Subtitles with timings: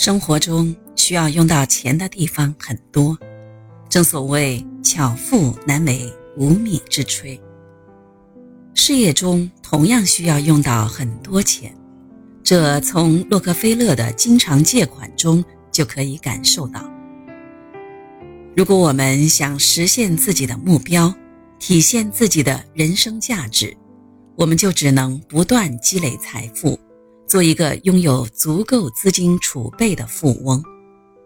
[0.00, 3.18] 生活中需要用到钱的地方很多，
[3.90, 7.38] 正所谓巧妇难为无米之炊。
[8.72, 11.76] 事业中同样需要用到很多钱，
[12.42, 16.90] 这从洛克菲勒的经常借款中就可以感受到。
[18.56, 21.14] 如果我们想实现自己的目标，
[21.58, 23.76] 体现自己的人生价值，
[24.34, 26.80] 我们就只能不断积累财富。
[27.30, 30.60] 做一个拥有足够资金储备的富翁，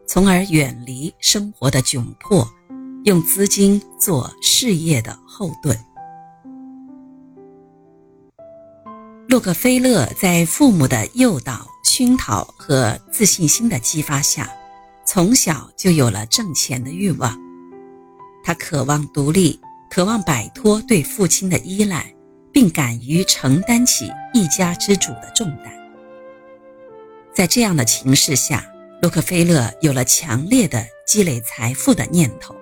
[0.06, 2.46] 从而远离生活的窘迫，
[3.04, 5.74] 用资金做事业的后盾。
[9.26, 14.46] 洛克菲勒在父母的诱导、熏陶和自信心的激发下，
[15.06, 17.34] 从小就有了挣钱的欲望。
[18.44, 19.58] 他渴望独立，
[19.90, 22.14] 渴望摆脱对父亲的依赖，
[22.52, 25.83] 并敢于承担起一家之主的重担。
[27.34, 28.64] 在这样的情势下，
[29.02, 32.54] 洛克菲勒有了强烈的积累财富的念头。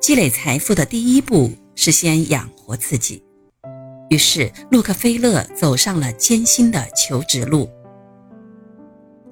[0.00, 3.22] 积累财富的第一步是先养活自己，
[4.10, 7.70] 于是洛克菲勒走上了艰辛的求职路。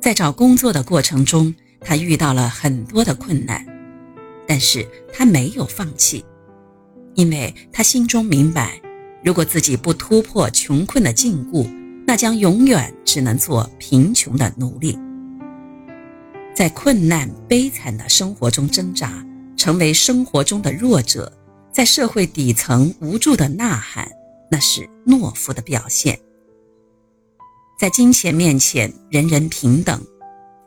[0.00, 3.66] 在找工作的过程中，他遇到了很多的困难，
[4.46, 6.24] 但是他没有放弃，
[7.14, 8.80] 因为他心中明白，
[9.24, 11.81] 如果自己不突破穷困的禁锢。
[12.06, 14.98] 那将永远只能做贫穷的奴隶，
[16.54, 19.24] 在困难悲惨的生活中挣扎，
[19.56, 21.32] 成为生活中的弱者，
[21.72, 24.10] 在社会底层无助的呐喊，
[24.50, 26.18] 那是懦夫的表现。
[27.78, 30.00] 在金钱面前，人人平等，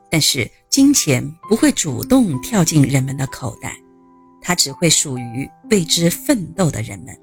[0.09, 3.77] 但是金钱不会主动跳进人们的口袋，
[4.41, 7.15] 它只会属于为之奋斗的人们。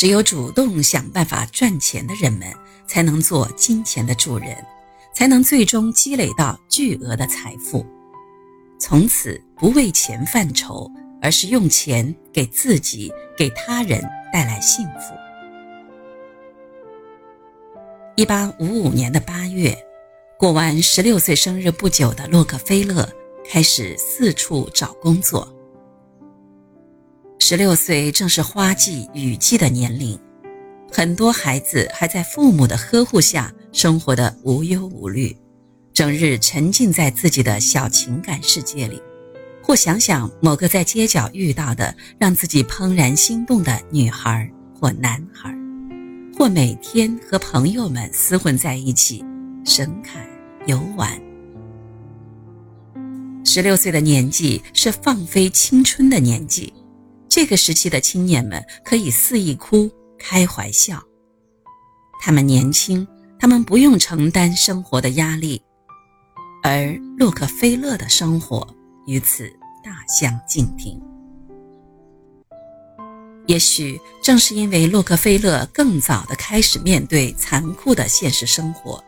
[0.00, 2.50] 只有主动想办法赚钱的人们，
[2.86, 4.56] 才能做金钱的主人，
[5.14, 7.84] 才能最终积累到巨额的财富，
[8.78, 14.02] 从此不为钱犯愁，而是用钱给自己、给他人
[14.32, 15.14] 带来幸福。
[18.16, 19.76] 一八五五年的八月，
[20.38, 23.06] 过完十六岁生日不久的洛克菲勒
[23.46, 25.46] 开始四处找工作。
[27.50, 30.16] 十六岁正是花季雨季的年龄，
[30.88, 35.36] 很多孩子还在父母的呵护下生活的无忧无虑，
[35.92, 39.02] 整日沉浸在自己的小情感世界里，
[39.60, 45.52] 或想想某个在街角遇到的让自己怦然心动的女孩或男孩，
[46.38, 49.24] 或每天和朋友们厮混在一起，
[49.64, 50.24] 神侃
[50.66, 51.20] 游玩。
[53.44, 56.72] 十六岁的年纪是放飞青春的年纪。
[57.30, 61.00] 这个时期的青年们可以肆意哭，开怀笑。
[62.20, 63.06] 他们年轻，
[63.38, 65.62] 他们不用承担生活的压力，
[66.64, 68.66] 而洛克菲勒的生活
[69.06, 69.48] 与此
[69.84, 71.00] 大相径庭。
[73.46, 79.02] 也许正是因为洛克菲勒更早的开始面对残酷的现实生活，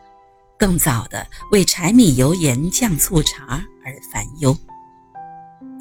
[0.57, 4.57] 更早的为柴米油盐酱醋茶而烦忧。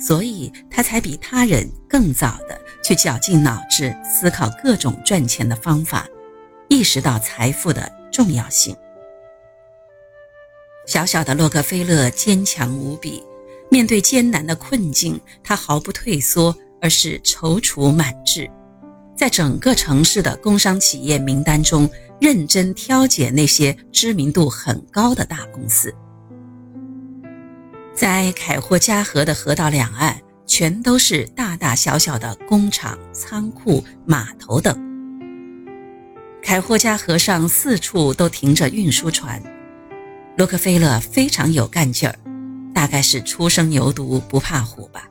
[0.05, 6.09] 所以他才比他人更早的去绞尽脑汁思考各种赚钱的方法，
[6.69, 8.77] 意识到财富的重要性。
[10.89, 13.23] 小小的洛克菲勒坚强无比，
[13.71, 18.51] 面对艰难的困境，他毫不退缩，而是踌躇满志，
[19.17, 21.89] 在整个城市的工商企业名单中，
[22.21, 25.95] 认真挑拣那些知名度很高的大公司。
[27.95, 34.77] 在凯霍加河的河道两岸，全都是大大小小的工厂、仓库、码头等。
[36.43, 39.41] 凯霍加河上四处都停着运输船。
[40.37, 42.19] 洛克菲勒非常有干劲儿，
[42.75, 45.07] 大概是初生牛犊不怕虎吧。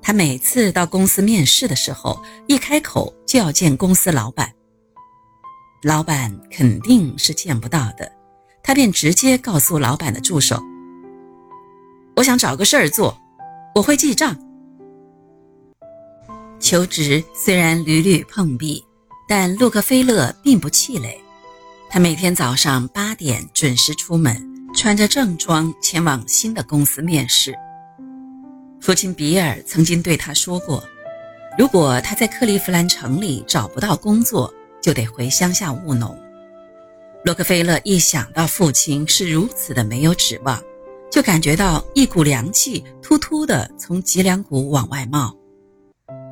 [0.00, 4.50] 他每次到公司面试的时候，一开口就要见公司老板。
[5.82, 8.10] 老板肯定是见不到的，
[8.62, 10.60] 他便直接告诉老板的助手。
[12.22, 13.18] 我想找个事儿做，
[13.74, 14.38] 我会记账。
[16.60, 18.80] 求职虽然屡屡碰壁，
[19.26, 21.20] 但洛克菲勒并不气馁。
[21.90, 24.40] 他每天早上八点准时出门，
[24.72, 27.52] 穿着正装前往新的公司面试。
[28.80, 30.84] 父亲比尔曾经对他说过，
[31.58, 36.16] 如果他在克利夫兰城里找不到工作，就得回乡下务农。
[37.24, 40.62] 洛克菲勒一想到父亲是如此的没有指望。
[41.12, 45.36] 就感觉到一股凉气突突的从脊梁骨往外冒，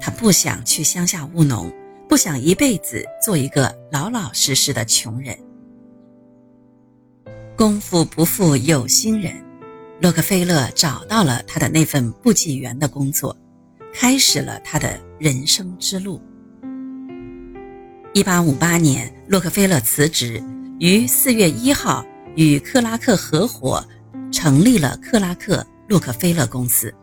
[0.01, 1.71] 他不想去乡下务农，
[2.09, 5.39] 不想一辈子做一个老老实实的穷人。
[7.59, 9.35] 功夫不负有心人，
[10.01, 13.37] 洛克菲勒找到了他的那份部记员的工作，
[13.93, 16.19] 开始了他的人生之路。
[18.15, 20.43] 一八五八年，洛克菲勒辞职，
[20.79, 22.03] 于四月一号
[22.35, 23.87] 与克拉克合伙
[24.31, 26.95] 成立了克拉克洛克菲勒公司。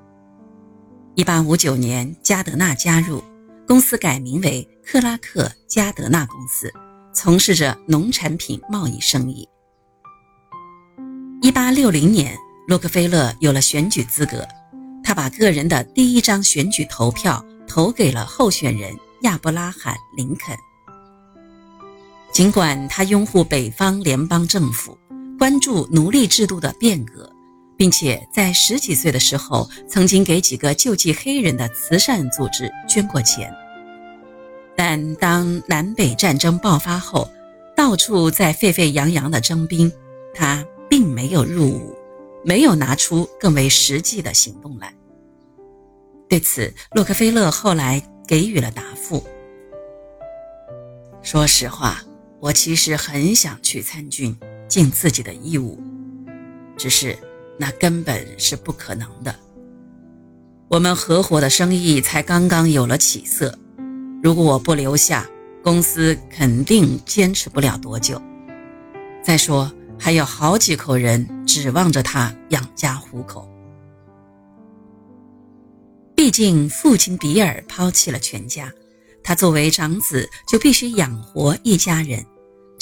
[1.16, 3.24] 一八五九年，加德纳加入
[3.68, 6.72] 公司，改名为克拉克加德纳公司，
[7.14, 9.48] 从事着农产品贸易生意。
[11.42, 12.38] 一八六零年，
[12.68, 14.48] 洛克菲勒有了选举资格，
[15.04, 20.56] 他把个人的第一张选举投票投给了候选人亚伯拉罕·林肯。
[22.32, 24.96] 尽管他拥护北方联邦政府，
[25.38, 27.32] 关注奴隶制度的变革。
[27.78, 33.54] 并且在十几岁的时候，曾经给几个救济黑人的慈善组织捐过钱。
[34.76, 37.30] 但当南北战争爆发后，
[37.76, 39.92] 到处在沸沸扬扬的征兵，
[40.34, 41.96] 他并没有入伍，
[42.44, 44.92] 没有拿出更为实际的行动来。
[46.28, 49.24] 对此，洛克菲勒后来给予了答复
[51.22, 52.02] ：“说实话，
[52.40, 54.36] 我其实很想去参军，
[54.68, 55.82] 尽自己的义务，
[56.78, 57.18] 只是……”
[57.60, 59.34] 那根本是不可能的。
[60.68, 63.58] 我们合伙的生意才刚刚有了起色，
[64.22, 65.28] 如果我不留下，
[65.64, 68.22] 公司肯定坚持不了多久。
[69.24, 73.50] 再说，还有好几口人指望着他养家糊口。
[76.16, 78.72] 毕竟父亲比尔抛弃了全家，
[79.24, 82.24] 他作为长子就必须养活一家人，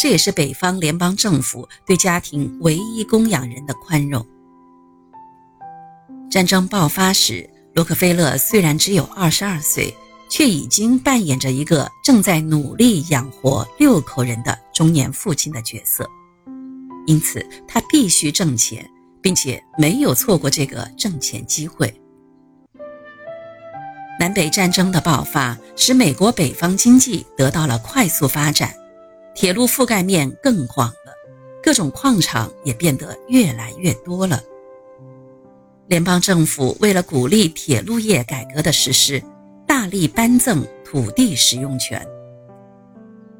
[0.05, 4.23] 这也是北方联邦政府对家庭唯一供养人的宽容。
[6.29, 9.91] 战争爆发时，洛克菲勒虽然只有二十二岁，
[10.29, 16.07] 却已经扮演着一个正在努力养活六口人的中年父亲的角色。
[17.07, 18.87] 因此，他必须挣钱，
[19.23, 21.91] 并且没有错过这个挣钱机会。
[24.19, 28.71] 南北战争的爆发使美国北方经济得到了快速发展，
[29.35, 31.13] 铁路覆盖面更广了，
[31.61, 34.41] 各种矿场也变得越来越多了。
[35.87, 39.21] 联邦政府为了鼓励铁路业改革的实施，
[39.67, 42.01] 大力颁赠土地使用权。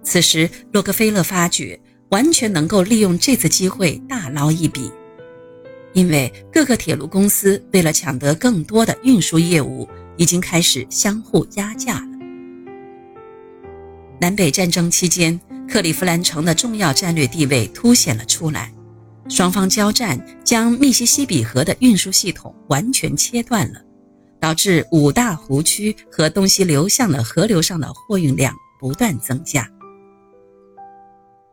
[0.04, 4.92] 此时，洛克菲勒发觉完全能够利用这次机会大捞一笔，
[5.94, 9.88] 因为各个铁路公司为了抢得更多的运输业务，
[10.18, 12.18] 已经开始相互压价了。
[14.20, 15.40] 南北战争期间，
[15.76, 18.74] 克利夫兰城的重要战略地位凸显了出来。
[19.28, 23.82] 双方交战，将密西西比河的运输系统完全切断了，
[24.40, 29.70] 导致五大湖区和东西流向的河流上的货运量不断增加。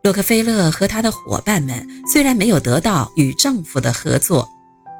[0.05, 4.49] 洛克菲勒和他的伙伴们虽然没有得到与政府的合作，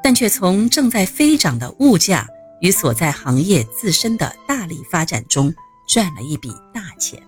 [0.03, 2.27] 但却从正在飞涨的物价
[2.61, 5.55] 与所在行业自身的大力发展中
[5.87, 7.23] 赚了一笔大钱。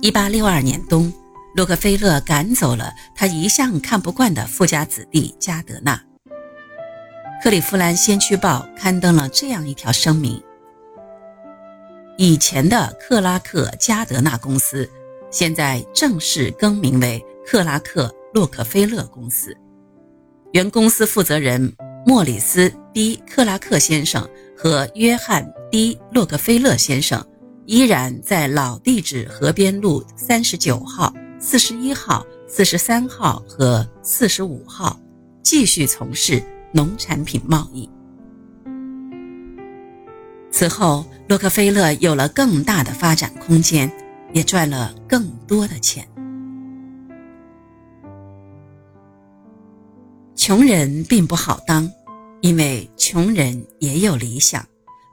[0.00, 1.12] 一八六二年冬。
[1.54, 6.00] 洛克菲勒赶走了他一向看不惯的富家子弟加德纳。
[7.42, 10.40] 克利夫兰先驱报刊登了这样一条声明：
[12.16, 14.88] 以前的克拉克加德纳公司，
[15.32, 19.56] 现在正式更名为克拉克洛克菲勒公司。
[20.52, 21.74] 原公司负责人
[22.06, 27.26] 莫里斯 ·D· 克拉克先生和约翰 ·D· 洛克菲勒先生
[27.68, 31.12] 依然在老地址河边路三十九号。
[31.38, 34.98] 四十一号、四十三号和四十五号
[35.40, 37.88] 继续从事农产品贸易。
[40.50, 43.88] 此后，洛克菲勒有了更大的发展空间，
[44.32, 46.08] 也赚了更多的钱。
[50.34, 51.88] 穷人并不好当，
[52.40, 54.66] 因为穷人也有理想，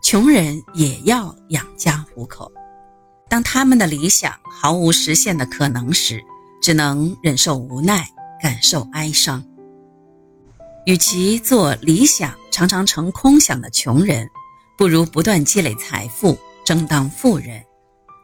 [0.06, 2.52] 穷人也要养家糊口。
[3.28, 6.22] 当他们的理想毫无实现的可能时，
[6.62, 8.08] 只能忍受无奈，
[8.40, 9.44] 感受哀伤。
[10.86, 14.30] 与其做理想常常成空想的穷人，
[14.78, 17.60] 不如不断积累财富，争当富人，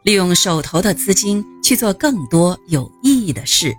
[0.04, 3.76] 利用手头的资金去做更多有意义的事，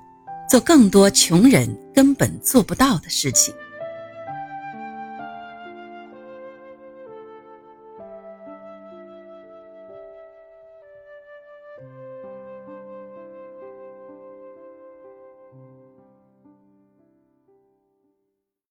[0.51, 3.55] 做更多穷人根本做不到的事情。